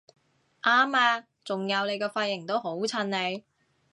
[0.63, 1.27] 啱吖！
[1.45, 3.43] 仲有你個髮型都好襯你！